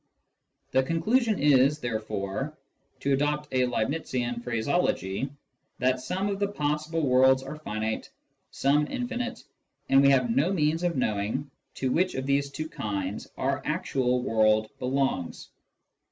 [0.71, 2.57] The conclusion is, therefore,
[3.01, 5.29] to adopt a Leibnizian phraseology,
[5.77, 8.09] that some of the possible worlds are finite,
[8.49, 9.43] some infinite,
[9.89, 14.23] and we have no means of knowing to which of these two kinds our actual
[14.23, 15.49] world belongs.